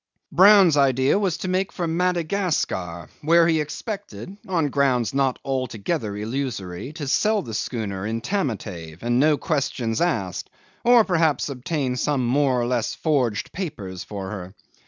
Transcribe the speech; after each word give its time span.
Brown's 0.31 0.77
idea 0.77 1.19
was 1.19 1.37
to 1.37 1.47
make 1.47 1.71
for 1.71 1.85
Madagascar, 1.85 3.07
where 3.21 3.47
he 3.47 3.61
expected, 3.61 4.35
on 4.47 4.69
grounds 4.69 5.13
not 5.13 5.37
altogether 5.45 6.17
illusory, 6.17 6.91
to 6.93 7.07
sell 7.07 7.43
the 7.43 7.53
schooner 7.53 8.07
in 8.07 8.19
Tamatave, 8.21 9.03
and 9.03 9.19
no 9.19 9.37
questions 9.37 10.01
asked, 10.01 10.49
or 10.83 11.05
perhaps 11.05 11.49
obtain 11.49 11.97
some 11.97 12.25
more 12.25 12.59
or 12.59 12.65
less 12.65 12.95
forged 12.95 13.51
papers 13.51 14.03
for 14.03 14.31
her. 14.31 14.55